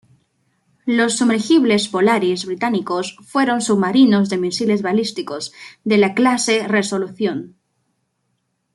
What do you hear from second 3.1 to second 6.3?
fueron submarinos de misiles balísticos de la